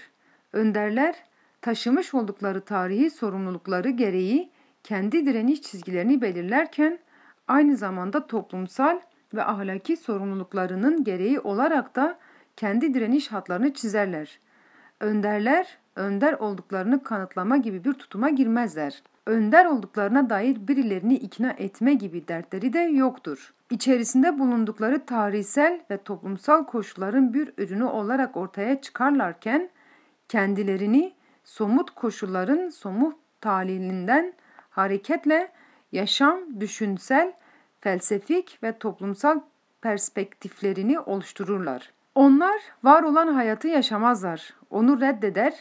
Önderler 0.53 1.15
taşımış 1.61 2.13
oldukları 2.13 2.61
tarihi 2.61 3.09
sorumlulukları 3.09 3.89
gereği 3.89 4.49
kendi 4.83 5.25
direniş 5.25 5.61
çizgilerini 5.61 6.21
belirlerken 6.21 6.99
aynı 7.47 7.77
zamanda 7.77 8.27
toplumsal 8.27 8.99
ve 9.33 9.43
ahlaki 9.43 9.97
sorumluluklarının 9.97 11.03
gereği 11.03 11.39
olarak 11.39 11.95
da 11.95 12.17
kendi 12.59 12.93
direniş 12.93 13.31
hatlarını 13.31 13.73
çizerler. 13.73 14.39
Önderler, 14.99 15.77
önder 15.95 16.33
olduklarını 16.33 17.03
kanıtlama 17.03 17.57
gibi 17.57 17.83
bir 17.83 17.93
tutuma 17.93 18.29
girmezler. 18.29 19.03
Önder 19.25 19.65
olduklarına 19.65 20.29
dair 20.29 20.67
birilerini 20.67 21.15
ikna 21.15 21.51
etme 21.51 21.93
gibi 21.93 22.27
dertleri 22.27 22.73
de 22.73 22.79
yoktur. 22.79 23.53
İçerisinde 23.69 24.39
bulundukları 24.39 25.05
tarihsel 25.05 25.81
ve 25.91 25.97
toplumsal 25.97 26.65
koşulların 26.65 27.33
bir 27.33 27.53
ürünü 27.57 27.83
olarak 27.83 28.37
ortaya 28.37 28.81
çıkarlarken 28.81 29.69
kendilerini 30.29 31.13
somut 31.43 31.91
koşulların 31.91 32.69
somut 32.69 33.15
talilinden 33.41 34.33
hareketle 34.69 35.51
yaşam, 35.91 36.39
düşünsel, 36.59 37.33
felsefik 37.81 38.59
ve 38.63 38.77
toplumsal 38.77 39.39
perspektiflerini 39.81 40.99
oluştururlar. 40.99 41.98
Onlar 42.19 42.61
var 42.83 43.03
olan 43.03 43.27
hayatı 43.27 43.67
yaşamazlar. 43.67 44.53
Onu 44.69 45.01
reddeder, 45.01 45.53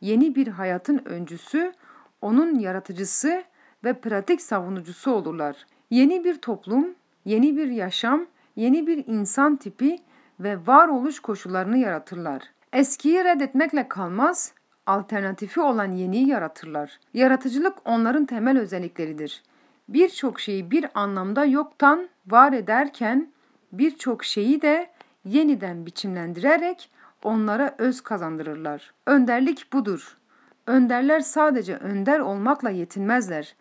yeni 0.00 0.34
bir 0.34 0.46
hayatın 0.46 1.02
öncüsü, 1.04 1.72
onun 2.20 2.58
yaratıcısı 2.58 3.42
ve 3.84 3.92
pratik 3.92 4.42
savunucusu 4.42 5.10
olurlar. 5.10 5.66
Yeni 5.90 6.24
bir 6.24 6.34
toplum, 6.34 6.94
yeni 7.24 7.56
bir 7.56 7.68
yaşam, 7.68 8.26
yeni 8.56 8.86
bir 8.86 9.04
insan 9.06 9.56
tipi 9.56 9.98
ve 10.40 10.58
varoluş 10.66 11.20
koşullarını 11.20 11.78
yaratırlar. 11.78 12.42
Eskiyi 12.72 13.24
reddetmekle 13.24 13.88
kalmaz, 13.88 14.52
alternatifi 14.86 15.60
olan 15.60 15.92
yeniyi 15.92 16.28
yaratırlar. 16.28 17.00
Yaratıcılık 17.14 17.74
onların 17.84 18.26
temel 18.26 18.58
özellikleridir. 18.58 19.42
Birçok 19.88 20.40
şeyi 20.40 20.70
bir 20.70 20.86
anlamda 20.94 21.44
yoktan 21.44 22.08
var 22.26 22.52
ederken 22.52 23.32
birçok 23.72 24.24
şeyi 24.24 24.62
de 24.62 24.95
yeniden 25.26 25.86
biçimlendirerek 25.86 26.90
onlara 27.22 27.74
öz 27.78 28.00
kazandırırlar. 28.00 28.94
Önderlik 29.06 29.72
budur. 29.72 30.16
Önderler 30.66 31.20
sadece 31.20 31.76
önder 31.76 32.20
olmakla 32.20 32.70
yetinmezler. 32.70 33.54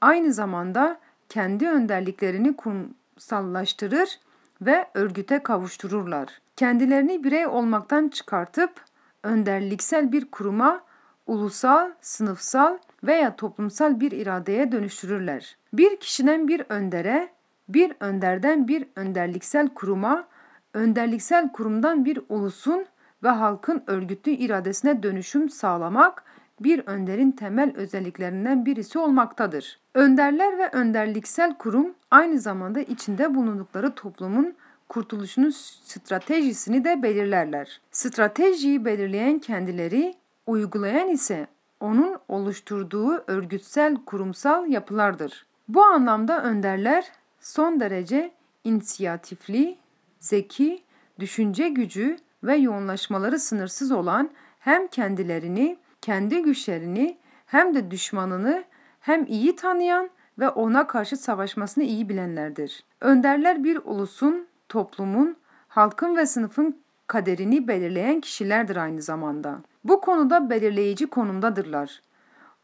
Aynı 0.00 0.32
zamanda 0.32 1.00
kendi 1.28 1.68
önderliklerini 1.68 2.56
kurumsallaştırır 2.56 4.20
ve 4.62 4.86
örgüte 4.94 5.42
kavuştururlar. 5.42 6.40
Kendilerini 6.56 7.24
birey 7.24 7.46
olmaktan 7.46 8.08
çıkartıp 8.08 8.84
önderliksel 9.22 10.12
bir 10.12 10.30
kuruma, 10.30 10.80
ulusal, 11.26 11.90
sınıfsal 12.00 12.78
veya 13.04 13.36
toplumsal 13.36 14.00
bir 14.00 14.12
iradeye 14.12 14.72
dönüştürürler. 14.72 15.56
Bir 15.72 15.96
kişiden 15.96 16.48
bir 16.48 16.62
öndere, 16.68 17.28
bir 17.68 17.92
önderden 18.00 18.68
bir 18.68 18.86
önderliksel 18.96 19.68
kuruma, 19.68 20.28
önderliksel 20.74 21.52
kurumdan 21.52 22.04
bir 22.04 22.20
ulusun 22.28 22.86
ve 23.22 23.28
halkın 23.28 23.82
örgütlü 23.86 24.30
iradesine 24.30 25.02
dönüşüm 25.02 25.48
sağlamak 25.48 26.24
bir 26.60 26.86
önderin 26.86 27.30
temel 27.30 27.76
özelliklerinden 27.76 28.66
birisi 28.66 28.98
olmaktadır. 28.98 29.78
Önderler 29.94 30.58
ve 30.58 30.68
önderliksel 30.68 31.54
kurum 31.54 31.94
aynı 32.10 32.38
zamanda 32.38 32.80
içinde 32.80 33.34
bulundukları 33.34 33.94
toplumun 33.94 34.54
kurtuluşunun 34.88 35.50
stratejisini 35.50 36.84
de 36.84 37.02
belirlerler. 37.02 37.80
Stratejiyi 37.90 38.84
belirleyen 38.84 39.38
kendileri, 39.38 40.14
uygulayan 40.46 41.08
ise 41.08 41.46
onun 41.80 42.16
oluşturduğu 42.28 43.24
örgütsel 43.26 43.96
kurumsal 44.06 44.66
yapılardır. 44.66 45.46
Bu 45.68 45.84
anlamda 45.84 46.42
önderler 46.42 47.04
son 47.40 47.80
derece 47.80 48.32
inisiyatifli, 48.64 49.78
zeki, 50.20 50.84
düşünce 51.18 51.68
gücü 51.68 52.16
ve 52.44 52.56
yoğunlaşmaları 52.56 53.38
sınırsız 53.38 53.92
olan 53.92 54.30
hem 54.58 54.86
kendilerini, 54.86 55.78
kendi 56.00 56.42
güçlerini 56.42 57.18
hem 57.46 57.74
de 57.74 57.90
düşmanını 57.90 58.64
hem 59.00 59.26
iyi 59.26 59.56
tanıyan 59.56 60.10
ve 60.38 60.48
ona 60.48 60.86
karşı 60.86 61.16
savaşmasını 61.16 61.84
iyi 61.84 62.08
bilenlerdir. 62.08 62.84
Önderler 63.00 63.64
bir 63.64 63.76
ulusun, 63.84 64.46
toplumun, 64.68 65.36
halkın 65.68 66.16
ve 66.16 66.26
sınıfın 66.26 66.82
kaderini 67.06 67.68
belirleyen 67.68 68.20
kişilerdir 68.20 68.76
aynı 68.76 69.02
zamanda. 69.02 69.60
Bu 69.84 70.00
konuda 70.00 70.50
belirleyici 70.50 71.06
konumdadırlar. 71.06 72.02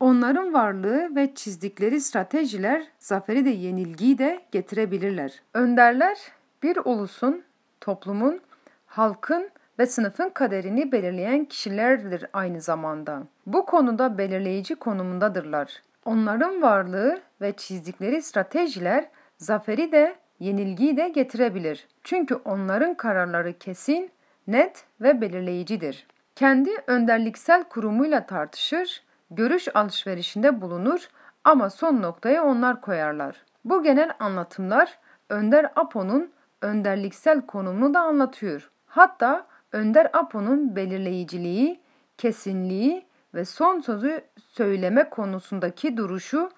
Onların 0.01 0.53
varlığı 0.53 1.17
ve 1.17 1.35
çizdikleri 1.35 2.01
stratejiler 2.01 2.87
zaferi 2.99 3.45
de 3.45 3.51
yenilgiyi 3.51 4.19
de 4.19 4.43
getirebilirler. 4.53 5.43
Önderler 5.55 6.19
bir 6.63 6.79
ulusun, 6.85 7.45
toplumun, 7.81 8.41
halkın 8.87 9.51
ve 9.79 9.87
sınıfın 9.87 10.29
kaderini 10.29 10.93
belirleyen 10.93 11.45
kişilerdir 11.45 12.27
aynı 12.33 12.61
zamanda. 12.61 13.23
Bu 13.47 13.67
konuda 13.67 14.19
belirleyici 14.19 14.75
konumundadırlar. 14.75 15.83
Onların 16.05 16.63
varlığı 16.63 17.21
ve 17.41 17.53
çizdikleri 17.53 18.23
stratejiler 18.23 19.09
zaferi 19.39 19.93
de 19.93 20.17
yenilgiyi 20.41 20.97
de 20.97 21.09
getirebilir. 21.09 21.89
Çünkü 22.05 22.35
onların 22.35 22.95
kararları 22.95 23.59
kesin, 23.59 24.11
net 24.47 24.85
ve 25.01 25.21
belirleyicidir. 25.21 26.07
Kendi 26.35 26.71
önderliksel 26.87 27.65
kurumuyla 27.65 28.27
tartışır, 28.27 29.03
görüş 29.31 29.69
alışverişinde 29.75 30.61
bulunur 30.61 31.09
ama 31.45 31.71
son 31.71 32.03
noktaya 32.03 32.45
onlar 32.45 32.81
koyarlar. 32.81 33.37
Bu 33.65 33.83
genel 33.83 34.11
anlatımlar 34.19 34.99
Önder 35.29 35.73
Apo'nun 35.77 36.33
önderliksel 36.63 37.47
konumunu 37.47 37.95
da 37.95 38.01
anlatıyor. 38.01 38.71
Hatta 38.87 39.47
Önder 39.73 40.11
Apo'nun 40.13 40.77
belirleyiciliği, 40.77 41.81
kesinliği 42.19 43.07
ve 43.35 43.45
son 43.45 43.81
sözü 43.81 44.21
söyleme 44.39 45.11
konusundaki 45.11 45.97
duruşu 45.97 46.51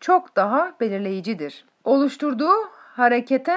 çok 0.00 0.36
daha 0.36 0.74
belirleyicidir. 0.80 1.64
Oluşturduğu 1.84 2.54
harekete 2.72 3.56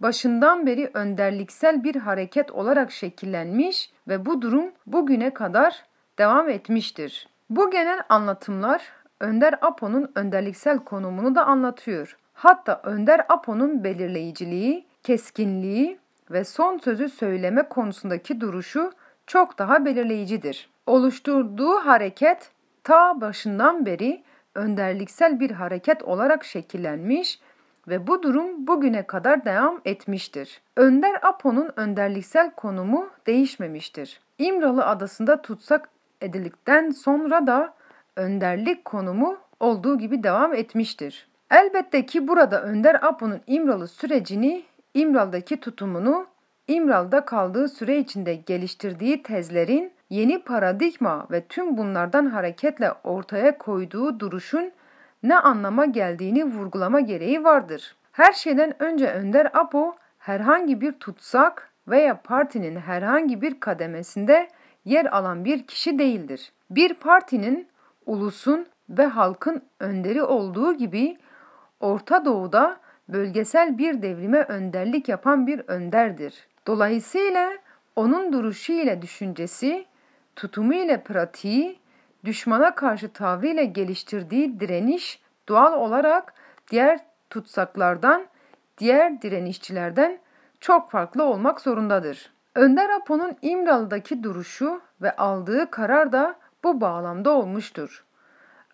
başından 0.00 0.66
beri 0.66 0.90
önderliksel 0.94 1.84
bir 1.84 1.94
hareket 1.94 2.50
olarak 2.50 2.92
şekillenmiş 2.92 3.90
ve 4.08 4.26
bu 4.26 4.42
durum 4.42 4.72
bugüne 4.86 5.34
kadar 5.34 5.84
devam 6.18 6.48
etmiştir. 6.48 7.28
Bu 7.50 7.70
genel 7.70 8.02
anlatımlar 8.08 8.92
Önder 9.20 9.54
Apo'nun 9.60 10.12
önderliksel 10.14 10.78
konumunu 10.78 11.34
da 11.34 11.46
anlatıyor. 11.46 12.16
Hatta 12.34 12.80
Önder 12.84 13.26
Apo'nun 13.28 13.84
belirleyiciliği, 13.84 14.85
keskinliği 15.06 15.98
ve 16.30 16.44
son 16.44 16.78
sözü 16.78 17.08
söyleme 17.08 17.68
konusundaki 17.68 18.40
duruşu 18.40 18.92
çok 19.26 19.58
daha 19.58 19.84
belirleyicidir. 19.84 20.70
Oluşturduğu 20.86 21.74
hareket 21.74 22.50
ta 22.84 23.20
başından 23.20 23.86
beri 23.86 24.22
önderliksel 24.54 25.40
bir 25.40 25.50
hareket 25.50 26.02
olarak 26.02 26.44
şekillenmiş 26.44 27.40
ve 27.88 28.06
bu 28.06 28.22
durum 28.22 28.66
bugüne 28.66 29.06
kadar 29.06 29.44
devam 29.44 29.80
etmiştir. 29.84 30.60
Önder 30.76 31.18
Apo'nun 31.22 31.70
önderliksel 31.76 32.50
konumu 32.50 33.10
değişmemiştir. 33.26 34.20
İmralı 34.38 34.86
adasında 34.86 35.42
tutsak 35.42 35.88
edildikten 36.20 36.90
sonra 36.90 37.46
da 37.46 37.74
önderlik 38.16 38.84
konumu 38.84 39.38
olduğu 39.60 39.98
gibi 39.98 40.22
devam 40.22 40.54
etmiştir. 40.54 41.28
Elbette 41.50 42.06
ki 42.06 42.28
burada 42.28 42.62
Önder 42.62 42.94
Apo'nun 43.02 43.40
İmralı 43.46 43.88
sürecini, 43.88 44.64
İmral'daki 44.96 45.60
tutumunu, 45.60 46.26
İmral'da 46.68 47.24
kaldığı 47.24 47.68
süre 47.68 47.98
içinde 47.98 48.34
geliştirdiği 48.34 49.22
tezlerin 49.22 49.92
yeni 50.10 50.42
paradigma 50.42 51.26
ve 51.30 51.40
tüm 51.40 51.76
bunlardan 51.76 52.26
hareketle 52.26 52.92
ortaya 53.04 53.58
koyduğu 53.58 54.20
duruşun 54.20 54.72
ne 55.22 55.38
anlama 55.38 55.84
geldiğini 55.84 56.44
vurgulama 56.44 57.00
gereği 57.00 57.44
vardır. 57.44 57.96
Her 58.12 58.32
şeyden 58.32 58.82
önce 58.82 59.10
Önder 59.10 59.50
Apo 59.54 59.96
herhangi 60.18 60.80
bir 60.80 60.92
tutsak 60.92 61.70
veya 61.88 62.20
partinin 62.22 62.76
herhangi 62.76 63.42
bir 63.42 63.60
kademesinde 63.60 64.48
yer 64.84 65.04
alan 65.04 65.44
bir 65.44 65.66
kişi 65.66 65.98
değildir. 65.98 66.52
Bir 66.70 66.94
partinin, 66.94 67.68
ulusun 68.06 68.66
ve 68.88 69.06
halkın 69.06 69.62
önderi 69.80 70.22
olduğu 70.22 70.72
gibi 70.72 71.18
Orta 71.80 72.24
Doğu'da 72.24 72.85
bölgesel 73.08 73.78
bir 73.78 74.02
devrime 74.02 74.42
önderlik 74.42 75.08
yapan 75.08 75.46
bir 75.46 75.60
önderdir. 75.66 76.34
Dolayısıyla 76.66 77.52
onun 77.96 78.32
duruşu 78.32 78.72
ile 78.72 79.02
düşüncesi, 79.02 79.86
tutumu 80.36 80.74
ile 80.74 81.02
pratiği, 81.02 81.78
düşmana 82.24 82.74
karşı 82.74 83.08
tavrı 83.08 83.46
ile 83.46 83.64
geliştirdiği 83.64 84.60
direniş 84.60 85.20
doğal 85.48 85.72
olarak 85.72 86.34
diğer 86.70 87.00
tutsaklardan, 87.30 88.26
diğer 88.78 89.22
direnişçilerden 89.22 90.18
çok 90.60 90.90
farklı 90.90 91.24
olmak 91.24 91.60
zorundadır. 91.60 92.32
Önder 92.54 92.90
Apo'nun 92.90 93.36
İmralı'daki 93.42 94.22
duruşu 94.22 94.80
ve 95.02 95.16
aldığı 95.16 95.70
karar 95.70 96.12
da 96.12 96.36
bu 96.64 96.80
bağlamda 96.80 97.30
olmuştur. 97.30 98.04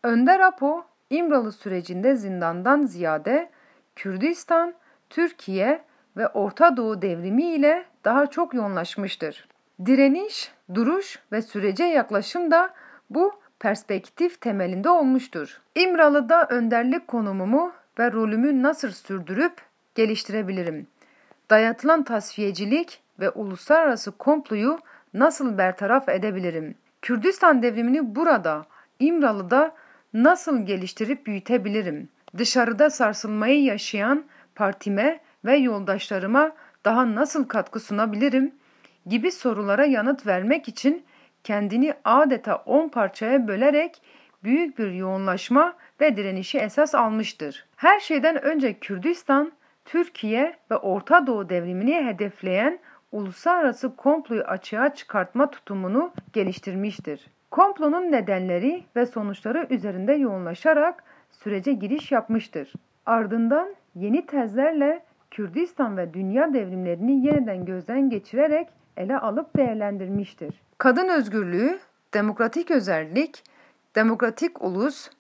Önder 0.03 0.41
Apo, 0.41 0.85
İmralı 1.11 1.53
sürecinde 1.53 2.17
zindandan 2.17 2.83
ziyade 2.83 3.51
Kürdistan, 3.97 4.75
Türkiye 5.11 5.83
ve 6.17 6.29
Orta 6.29 6.77
Doğu 6.77 7.03
devrimi 7.03 7.45
ile 7.45 7.85
daha 8.05 8.27
çok 8.27 8.55
yoğunlaşmıştır. 8.55 9.49
Direniş, 9.87 10.53
duruş 10.75 11.19
ve 11.33 11.43
sürece 11.43 11.85
yaklaşım 11.85 12.51
da 12.51 12.75
bu 13.11 13.33
perspektif 13.61 14.41
temelinde 14.41 14.91
olmuştur. 14.91 15.61
İmralı'da 15.75 16.47
önderlik 16.47 17.09
konumumu 17.09 17.73
ve 17.99 18.13
rolümü 18.13 18.63
nasıl 18.63 18.91
sürdürüp 18.91 19.53
geliştirebilirim? 19.95 20.87
Dayatılan 21.51 22.03
tasfiyecilik 22.03 23.01
ve 23.21 23.31
uluslararası 23.31 24.13
komployu 24.13 24.79
nasıl 25.15 25.59
bertaraf 25.59 26.09
edebilirim? 26.09 26.75
Kürdistan 27.03 27.63
devrimini 27.63 28.15
burada, 28.15 28.67
İmralı'da 28.99 29.75
nasıl 30.13 30.67
geliştirip 30.67 31.27
büyütebilirim? 31.27 32.09
Dışarıda 32.39 32.91
sarsılmayı 32.91 33.63
yaşayan 33.63 34.25
partime 34.55 35.21
ve 35.45 35.57
yoldaşlarıma 35.57 36.53
daha 36.85 37.15
nasıl 37.15 37.49
katkı 37.49 37.81
sunabilirim? 37.81 38.55
gibi 39.07 39.33
sorulara 39.33 39.85
yanıt 39.85 40.27
vermek 40.27 40.69
için 40.69 41.05
kendini 41.45 41.95
adeta 42.05 42.57
on 42.57 42.89
parçaya 42.89 43.49
bölerek 43.49 44.03
büyük 44.45 44.79
bir 44.79 44.91
yoğunlaşma 44.91 45.75
ve 46.01 46.17
direnişi 46.17 46.59
esas 46.59 46.95
almıştır. 46.95 47.67
Her 47.77 48.01
şeyden 48.01 48.43
önce 48.45 48.79
Kürdistan, 48.79 49.53
Türkiye 49.85 50.57
ve 50.71 50.77
Orta 50.77 51.27
Doğu 51.27 51.49
devrimini 51.49 52.05
hedefleyen 52.05 52.79
uluslararası 53.13 53.97
komployu 53.97 54.43
açığa 54.43 54.95
çıkartma 54.95 55.51
tutumunu 55.51 56.13
geliştirmiştir. 56.33 57.27
Komplonun 57.51 58.13
nedenleri 58.13 58.85
ve 58.97 59.07
sonuçları 59.07 59.67
üzerinde 59.71 60.13
yoğunlaşarak 60.13 61.05
sürece 61.33 61.73
giriş 61.73 62.13
yapmıştır. 62.13 62.73
Ardından 63.07 63.75
yeni 63.95 64.27
tezlerle 64.27 65.03
Kürdistan 65.31 65.97
ve 65.97 66.15
dünya 66.15 66.55
devrimlerini 66.55 67.27
yeniden 67.27 67.65
gözden 67.65 68.11
geçirerek 68.11 68.69
ele 68.97 69.19
alıp 69.19 69.57
değerlendirmiştir. 69.57 70.63
Kadın 70.79 71.09
özgürlüğü, 71.09 71.79
demokratik 72.15 72.71
özellik, 72.71 73.45
demokratik 73.95 74.63
ulus, 74.63 75.11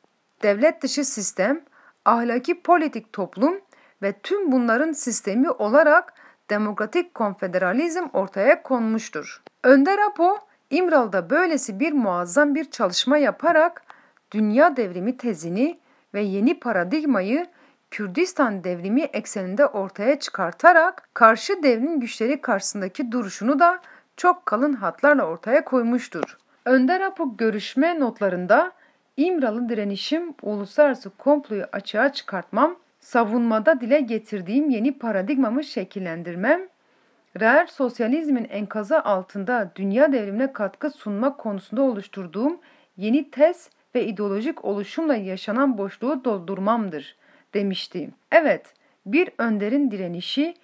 devlet 0.42 0.82
dışı 0.82 1.04
sistem, 1.04 1.60
ahlaki 2.04 2.62
politik 2.62 3.12
toplum 3.12 3.60
ve 4.02 4.12
tüm 4.12 4.52
bunların 4.52 4.92
sistemi 4.92 5.50
olarak 5.50 6.14
demokratik 6.50 7.14
konfederalizm 7.14 8.04
ortaya 8.12 8.62
konmuştur. 8.62 9.42
Önder 9.64 9.98
Apo, 9.98 10.38
İmral'da 10.70 11.30
böylesi 11.30 11.80
bir 11.80 11.92
muazzam 11.92 12.54
bir 12.54 12.70
çalışma 12.70 13.18
yaparak 13.18 13.82
dünya 14.32 14.76
devrimi 14.76 15.16
tezini 15.16 15.78
ve 16.14 16.22
yeni 16.22 16.60
paradigmayı 16.60 17.46
Kürdistan 17.92 18.64
devrimi 18.64 19.02
ekseninde 19.02 19.66
ortaya 19.66 20.18
çıkartarak 20.18 21.08
karşı 21.14 21.62
devrim 21.62 22.00
güçleri 22.00 22.40
karşısındaki 22.40 23.12
duruşunu 23.12 23.58
da 23.58 23.80
çok 24.16 24.46
kalın 24.46 24.72
hatlarla 24.72 25.26
ortaya 25.26 25.64
koymuştur. 25.64 26.38
Önder 26.64 27.00
Apo 27.00 27.36
görüşme 27.36 28.00
notlarında 28.00 28.72
İmralı 29.16 29.68
direnişim 29.68 30.34
uluslararası 30.42 31.10
komployu 31.10 31.64
açığa 31.72 32.12
çıkartmam, 32.12 32.76
savunmada 33.00 33.80
dile 33.80 34.00
getirdiğim 34.00 34.70
yeni 34.70 34.98
paradigmamı 34.98 35.64
şekillendirmem, 35.64 36.60
reel 37.40 37.66
sosyalizmin 37.66 38.44
enkazı 38.44 39.04
altında 39.04 39.72
dünya 39.76 40.12
devrimine 40.12 40.52
katkı 40.52 40.90
sunmak 40.90 41.38
konusunda 41.38 41.82
oluşturduğum 41.82 42.60
yeni 42.96 43.30
tez 43.30 43.70
ve 43.94 44.06
ideolojik 44.06 44.64
oluşumla 44.64 45.14
yaşanan 45.14 45.78
boşluğu 45.78 46.24
doldurmamdır 46.24 47.16
demişti. 47.54 48.10
Evet, 48.32 48.74
bir 49.06 49.30
önderin 49.38 49.90
direnişi 49.90 50.54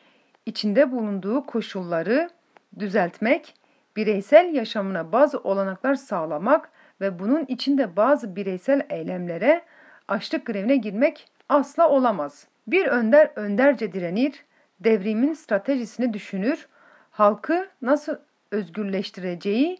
içinde 0.47 0.93
bulunduğu 0.93 1.47
koşulları 1.47 2.31
düzeltmek, 2.79 3.55
bireysel 3.97 4.55
yaşamına 4.55 5.13
bazı 5.13 5.39
olanaklar 5.39 5.95
sağlamak 5.95 6.71
ve 7.01 7.19
bunun 7.19 7.45
içinde 7.49 7.97
bazı 7.97 8.37
bireysel 8.37 8.87
eylemlere 8.91 9.63
açlık 10.09 10.47
grevine 10.47 10.77
girmek 10.77 11.29
asla 11.49 11.89
olamaz. 11.89 12.47
Bir 12.67 12.87
önder 12.87 13.31
önderce 13.37 13.93
direnir, 13.93 14.45
devrimin 14.81 15.35
stratejisini 15.35 16.13
düşünür, 16.13 16.69
halkı 17.11 17.69
nasıl 17.83 18.17
özgürleştireceği, 18.51 19.79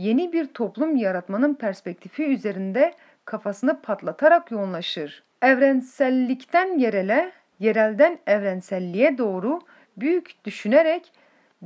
yeni 0.00 0.32
bir 0.32 0.46
toplum 0.46 0.96
yaratmanın 0.96 1.54
perspektifi 1.54 2.24
üzerinde 2.24 2.94
kafasını 3.24 3.80
patlatarak 3.80 4.50
yoğunlaşır. 4.50 5.22
Evrensellikten 5.42 6.78
yerele, 6.78 7.32
yerelden 7.58 8.18
evrenselliğe 8.26 9.18
doğru 9.18 9.60
büyük 9.96 10.44
düşünerek 10.44 11.12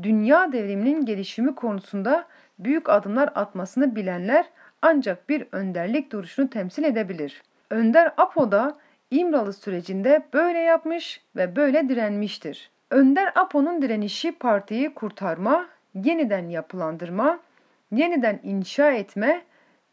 dünya 0.03 0.53
devriminin 0.53 1.05
gelişimi 1.05 1.55
konusunda 1.55 2.27
büyük 2.59 2.89
adımlar 2.89 3.31
atmasını 3.35 3.97
bilenler 3.97 4.45
ancak 4.83 5.29
bir 5.29 5.47
önderlik 5.53 6.13
duruşunu 6.13 6.51
temsil 6.51 6.85
edebilir. 6.85 7.43
Önder 7.71 8.13
Apo 8.17 8.53
da 8.53 8.79
İmralı 9.11 9.53
sürecinde 9.53 10.23
böyle 10.33 10.59
yapmış 10.59 11.21
ve 11.37 11.57
böyle 11.57 11.89
direnmiştir. 11.89 12.71
Önder 12.91 13.33
Apo'nun 13.35 13.83
direnişi 13.83 14.33
partiyi 14.33 14.95
kurtarma, 14.95 15.67
yeniden 15.95 16.49
yapılandırma, 16.49 17.39
yeniden 17.97 18.41
inşa 18.43 18.93
etme, 18.93 19.43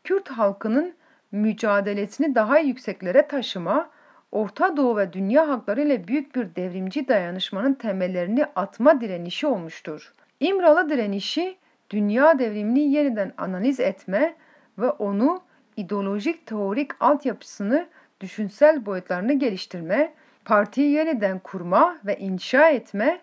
Kürt 0.03 0.29
halkının 0.29 0.93
mücadelesini 1.31 2.35
daha 2.35 2.59
yükseklere 2.59 3.27
taşıma, 3.27 3.89
Orta 4.31 4.77
Doğu 4.77 4.97
ve 4.97 5.13
dünya 5.13 5.47
halkları 5.47 5.81
ile 5.81 6.07
büyük 6.07 6.35
bir 6.35 6.55
devrimci 6.55 7.07
dayanışmanın 7.07 7.73
temellerini 7.73 8.45
atma 8.55 9.01
direnişi 9.01 9.47
olmuştur. 9.47 10.13
İmralı 10.39 10.89
direnişi 10.89 11.57
dünya 11.89 12.39
devrimini 12.39 12.79
yeniden 12.79 13.33
analiz 13.37 13.79
etme 13.79 14.35
ve 14.77 14.89
onu 14.89 15.41
ideolojik 15.77 16.45
teorik 16.45 16.91
altyapısını 16.99 17.87
düşünsel 18.21 18.85
boyutlarını 18.85 19.33
geliştirme, 19.33 20.13
Partiyi 20.45 20.91
yeniden 20.91 21.39
kurma 21.39 21.97
ve 22.05 22.17
inşa 22.17 22.69
etme, 22.69 23.21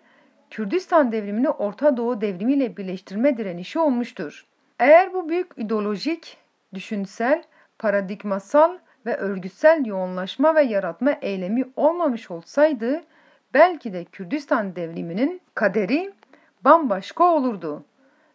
Kürdistan 0.49 1.11
devrimini 1.11 1.49
Orta 1.49 1.97
Doğu 1.97 2.21
devrimiyle 2.21 2.77
birleştirme 2.77 3.37
direnişi 3.37 3.79
olmuştur. 3.79 4.48
Eğer 4.79 5.13
bu 5.13 5.29
büyük 5.29 5.51
ideolojik, 5.57 6.37
düşünsel, 6.73 7.43
paradigmasal 7.79 8.77
ve 9.05 9.17
örgütsel 9.17 9.85
yoğunlaşma 9.85 10.55
ve 10.55 10.61
yaratma 10.61 11.11
eylemi 11.11 11.65
olmamış 11.75 12.31
olsaydı 12.31 13.01
belki 13.53 13.93
de 13.93 14.05
Kürdistan 14.05 14.75
devriminin 14.75 15.41
kaderi 15.55 16.13
bambaşka 16.61 17.23
olurdu. 17.23 17.83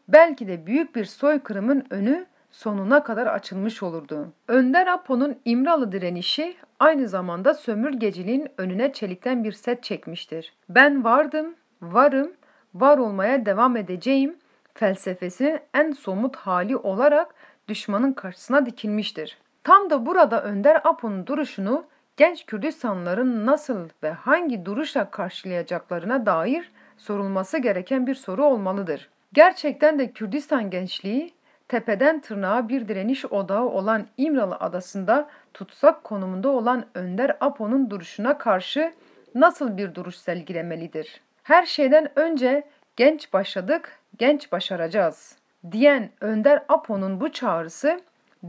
Belki 0.09 0.49
de 0.49 0.67
büyük 0.67 0.97
bir 0.97 1.05
soykırımın 1.05 1.87
önü 1.91 2.27
sonuna 2.51 3.03
kadar 3.03 3.27
açılmış 3.27 3.83
olurdu. 3.83 4.33
Önder 4.49 4.87
Apo'nun 4.87 5.39
İmralı 5.45 5.93
direnişi 5.93 6.57
aynı 6.79 7.09
zamanda 7.09 7.55
sömürgeciliğin 7.55 8.49
önüne 8.59 8.93
çelikten 8.93 9.45
bir 9.45 9.53
set 9.53 9.83
çekmiştir. 9.83 10.55
Ben 10.69 11.05
vardım, 11.05 11.55
varım, 11.83 12.33
var 12.75 12.99
olmaya 12.99 13.47
devam 13.47 13.77
edeceğim 13.77 14.37
felsefesi 14.75 15.63
en 15.75 15.93
somut 15.93 16.37
hali 16.37 16.77
olarak 16.77 17.35
düşmanın 17.69 18.13
karşısına 18.13 18.67
dikilmiştir. 18.67 19.39
Tam 19.65 19.91
da 19.91 20.07
burada 20.07 20.43
Önder 20.43 20.81
Apo'nun 20.85 21.27
duruşunu 21.27 21.85
genç 22.17 22.47
Kürdistanlıların 22.47 23.47
nasıl 23.47 23.89
ve 24.03 24.11
hangi 24.11 24.65
duruşla 24.65 25.11
karşılayacaklarına 25.11 26.27
dair 26.27 26.73
sorulması 26.97 27.59
gereken 27.59 28.07
bir 28.07 28.15
soru 28.15 28.45
olmalıdır. 28.45 29.11
Gerçekten 29.33 29.99
de 29.99 30.11
Kürdistan 30.11 30.71
gençliği 30.71 31.35
tepeden 31.69 32.21
tırnağa 32.21 32.69
bir 32.69 32.89
direniş 32.89 33.25
odağı 33.25 33.65
olan 33.65 34.07
İmralı 34.17 34.57
adasında 34.57 35.29
tutsak 35.55 36.05
konumunda 36.05 36.49
olan 36.49 36.87
Önder 36.95 37.37
Apo'nun 37.41 37.91
duruşuna 37.91 38.39
karşı 38.39 38.93
nasıl 39.35 39.77
bir 39.77 39.95
duruş 39.95 40.17
sergilemelidir? 40.17 41.21
Her 41.43 41.67
şeyden 41.67 42.19
önce 42.19 42.63
genç 42.97 43.33
başladık, 43.33 43.99
genç 44.19 44.53
başaracağız 44.53 45.37
diyen 45.73 46.11
Önder 46.21 46.63
Apo'nun 46.69 47.21
bu 47.21 47.33
çağrısı 47.33 48.01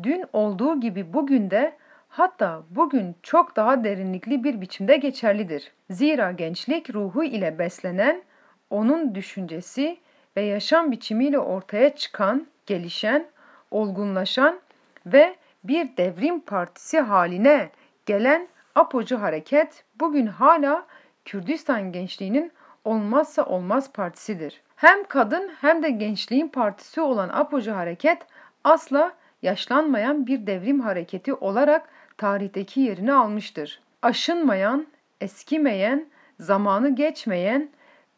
dün 0.04 0.26
olduğu 0.34 0.80
gibi 0.80 1.14
bugün 1.14 1.52
de 1.52 1.78
hatta 2.10 2.64
bugün 2.70 3.16
çok 3.24 3.56
daha 3.56 3.84
derinlikli 3.84 4.44
bir 4.44 4.62
biçimde 4.62 4.98
geçerlidir. 4.98 5.72
Zira 5.90 6.32
gençlik 6.32 6.96
ruhu 6.96 7.24
ile 7.24 7.60
beslenen, 7.60 8.24
onun 8.70 9.16
düşüncesi 9.16 9.98
ve 10.38 10.42
yaşam 10.42 10.92
biçimiyle 10.92 11.40
ortaya 11.40 11.96
çıkan, 11.96 12.48
gelişen, 12.66 13.26
olgunlaşan 13.72 14.60
ve 15.06 15.36
bir 15.64 15.98
devrim 15.98 16.40
partisi 16.40 17.00
haline 17.00 17.70
gelen 18.06 18.48
Apocu 18.76 19.22
hareket 19.22 19.84
bugün 20.00 20.28
hala 20.28 20.86
Kürdistan 21.26 21.92
gençliğinin 21.92 22.52
olmazsa 22.84 23.46
olmaz 23.46 23.94
partisidir. 23.94 24.62
Hem 24.76 25.04
kadın 25.04 25.52
hem 25.62 25.84
de 25.84 25.90
gençliğin 25.90 26.48
partisi 26.48 27.02
olan 27.02 27.30
Apocu 27.30 27.72
hareket 27.72 28.18
asla 28.64 29.14
yaşlanmayan 29.42 30.28
bir 30.28 30.48
devrim 30.48 30.80
hareketi 30.80 31.34
olarak 31.34 31.90
tarihteki 32.18 32.82
yerini 32.82 33.14
almıştır. 33.14 33.82
Aşınmayan, 34.02 34.88
eskimeyen, 35.22 36.06
zamanı 36.40 36.96
geçmeyen, 36.96 37.70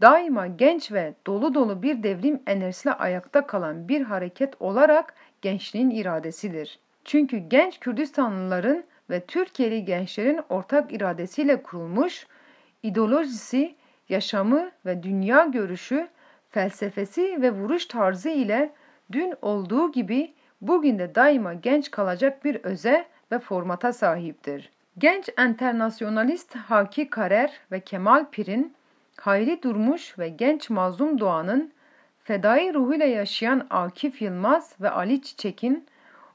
daima 0.02 0.48
genç 0.48 0.92
ve 0.92 1.14
dolu 1.28 1.54
dolu 1.54 1.84
bir 1.84 2.04
devrim 2.04 2.40
enerjisiyle 2.48 2.96
ayakta 2.96 3.48
kalan 3.48 3.88
bir 3.88 4.02
hareket 4.02 4.62
olarak 4.62 5.14
gençliğin 5.42 5.90
iradesidir. 5.90 6.80
Çünkü 7.06 7.38
genç 7.38 7.80
Kürdistanlıların 7.80 8.84
ve 9.10 9.20
Türkiye'li 9.26 9.86
gençlerin 9.86 10.40
ortak 10.50 10.94
iradesiyle 10.94 11.64
kurulmuş, 11.64 12.28
ideolojisi, 12.84 13.76
yaşamı 14.10 14.72
ve 14.86 15.04
dünya 15.04 15.46
görüşü, 15.46 16.08
felsefesi 16.58 17.42
ve 17.42 17.52
vuruş 17.52 17.86
tarzı 17.86 18.30
ile 18.30 18.74
dün 19.12 19.34
olduğu 19.42 19.92
gibi 19.92 20.34
bugün 20.62 21.00
de 21.00 21.16
daima 21.16 21.54
genç 21.54 21.92
kalacak 21.92 22.46
bir 22.46 22.56
öze 22.56 23.06
ve 23.32 23.40
formata 23.40 23.94
sahiptir. 23.94 24.72
Genç 24.98 25.30
enternasyonalist 25.38 26.56
Haki 26.56 27.10
Karer 27.10 27.52
ve 27.72 27.80
Kemal 27.80 28.26
Pir'in, 28.32 28.74
Hayri 29.22 29.64
Durmuş 29.64 30.20
ve 30.20 30.30
genç 30.30 30.70
Mazlum 30.70 31.20
Doğan'ın, 31.20 31.72
fedai 32.24 32.74
ruhuyla 32.74 33.06
yaşayan 33.06 33.68
Akif 33.70 34.22
Yılmaz 34.22 34.76
ve 34.82 34.90
Ali 34.90 35.22
Çiçek'in, 35.22 35.86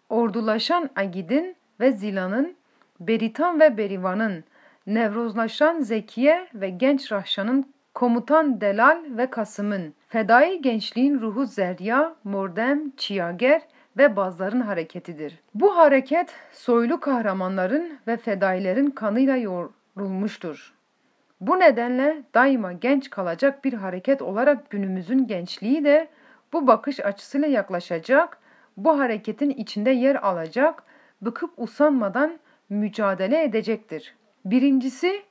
ordulaşan 0.09 0.91
Agid'in 0.97 1.57
ve 1.81 1.93
Zila'nın, 1.93 2.55
Beritan 3.01 3.61
ve 3.61 3.77
Berivan'ın, 3.77 4.45
Nevrozlaşan 4.87 5.81
Zekiye 5.81 6.49
ve 6.55 6.71
genç 6.71 7.13
Rahşan'ın, 7.13 7.72
komutan 7.95 8.61
Delal 8.61 8.99
ve 9.09 9.31
Kasım'ın, 9.31 9.95
fedai 10.09 10.63
gençliğin 10.63 11.21
ruhu 11.21 11.47
Zerya, 11.47 12.15
Mordem, 12.25 12.91
Çiyager 12.97 13.63
ve 13.97 14.17
bazların 14.17 14.61
hareketidir. 14.61 15.39
Bu 15.55 15.77
hareket 15.77 16.35
soylu 16.53 17.01
kahramanların 17.01 17.99
ve 18.07 18.17
fedailerin 18.17 18.91
kanıyla 18.91 19.37
yoğrulmuştur. 19.37 20.75
Bu 21.41 21.61
nedenle 21.61 22.23
daima 22.35 22.73
genç 22.73 23.11
kalacak 23.11 23.65
bir 23.65 23.73
hareket 23.73 24.23
olarak 24.23 24.71
günümüzün 24.71 25.27
gençliği 25.27 25.85
de 25.85 26.09
bu 26.53 26.67
bakış 26.67 27.01
açısıyla 27.01 27.49
yaklaşacak, 27.49 28.39
bu 28.77 28.99
hareketin 28.99 29.51
içinde 29.51 29.91
yer 29.91 30.15
alacak, 30.15 30.83
bıkıp 31.23 31.51
usanmadan 31.57 32.39
mücadele 32.69 33.43
edecektir. 33.43 34.15
Birincisi, 34.45 35.23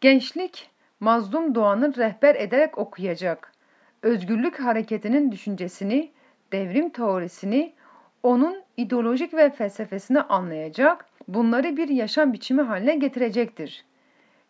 gençlik 0.00 0.69
mazlum 1.00 1.54
doğanın 1.54 1.94
rehber 1.96 2.34
ederek 2.34 2.78
okuyacak. 2.78 3.52
Özgürlük 4.02 4.60
hareketinin 4.60 5.32
düşüncesini, 5.32 6.10
devrim 6.52 6.90
teorisini, 6.90 7.72
onun 8.22 8.62
ideolojik 8.76 9.34
ve 9.34 9.50
felsefesini 9.50 10.20
anlayacak, 10.20 11.06
bunları 11.28 11.76
bir 11.76 11.88
yaşam 11.88 12.32
biçimi 12.32 12.62
haline 12.62 12.96
getirecektir. 12.96 13.84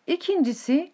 İkincisi, 0.07 0.91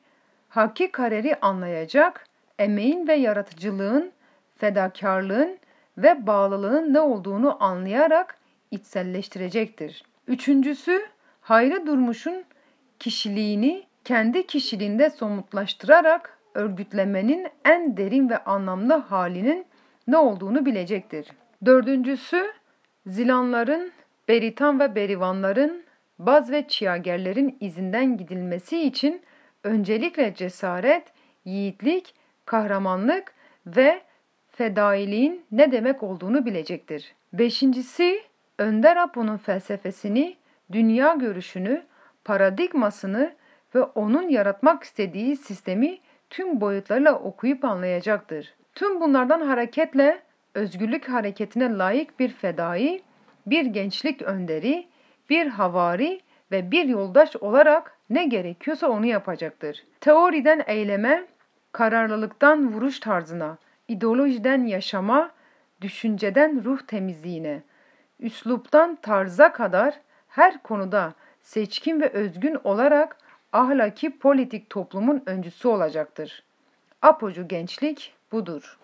hakki 0.50 0.92
kareri 0.92 1.36
anlayacak, 1.36 2.26
emeğin 2.60 3.08
ve 3.08 3.14
yaratıcılığın, 3.14 4.12
fedakarlığın 4.58 5.58
ve 5.98 6.28
bağlılığın 6.28 6.94
ne 6.94 7.00
olduğunu 7.00 7.64
anlayarak 7.64 8.38
içselleştirecektir. 8.72 10.04
Üçüncüsü, 10.28 11.08
Hayri 11.42 11.86
Durmuş'un 11.88 12.44
kişiliğini 13.00 13.84
kendi 14.08 14.48
kişiliğinde 14.48 15.10
somutlaştırarak 15.10 16.38
örgütlemenin 16.54 17.48
en 17.66 17.98
derin 17.98 18.30
ve 18.30 18.38
anlamlı 18.38 18.94
halinin 18.94 19.66
ne 20.08 20.18
olduğunu 20.18 20.66
bilecektir. 20.66 21.28
Dördüncüsü, 21.66 22.52
Zilanların, 23.06 23.92
Beritan 24.28 24.80
ve 24.80 24.96
Berivanların, 24.96 25.84
Baz 26.20 26.52
ve 26.52 26.68
Çiyagerlerin 26.68 27.58
izinden 27.60 28.18
gidilmesi 28.18 28.82
için 28.82 29.22
öncelikle 29.64 30.34
cesaret, 30.36 31.04
yiğitlik, 31.46 32.14
kahramanlık 32.46 33.34
ve 33.66 34.02
fedailiğin 34.52 35.46
ne 35.52 35.72
demek 35.72 36.04
olduğunu 36.04 36.46
bilecektir. 36.46 37.16
Beşincisi, 37.34 38.22
Önder 38.58 38.98
Apo'nun 38.98 39.38
felsefesini, 39.38 40.38
dünya 40.72 41.14
görüşünü, 41.14 41.84
paradigmasını 42.24 43.34
ve 43.76 43.84
onun 43.84 44.30
yaratmak 44.30 44.84
istediği 44.84 45.38
sistemi 45.38 45.98
tüm 46.30 46.62
boyutlarıyla 46.62 47.20
okuyup 47.20 47.66
anlayacaktır. 47.66 48.54
Tüm 48.76 49.02
bunlardan 49.02 49.42
hareketle 49.42 50.22
özgürlük 50.54 51.10
hareketine 51.10 51.78
layık 51.78 52.20
bir 52.20 52.30
fedai, 52.30 53.02
bir 53.46 53.66
gençlik 53.66 54.22
önderi, 54.22 54.88
bir 55.30 55.48
havari 55.48 56.22
ve 56.52 56.72
bir 56.72 56.86
yoldaş 56.86 57.36
olarak 57.36 57.98
ne 58.10 58.26
gerekiyorsa 58.26 58.90
onu 58.90 59.06
yapacaktır. 59.06 59.84
Teoriden 60.02 60.64
eyleme, 60.68 61.26
kararlılıktan 61.72 62.74
vuruş 62.74 63.00
tarzına, 63.00 63.58
ideolojiden 63.88 64.66
yaşama, 64.66 65.32
düşünceden 65.82 66.64
ruh 66.64 66.80
temizliğine, 66.80 67.62
üsluptan 68.20 68.96
tarza 68.96 69.52
kadar 69.52 70.00
her 70.28 70.64
konuda 70.64 71.14
seçkin 71.42 72.02
ve 72.02 72.10
özgün 72.10 72.58
olarak 72.64 73.18
ahlaki 73.54 74.18
politik 74.18 74.70
toplumun 74.70 75.24
öncüsü 75.26 75.68
olacaktır. 75.68 76.44
Apocu 77.02 77.48
gençlik 77.48 78.14
budur. 78.32 78.78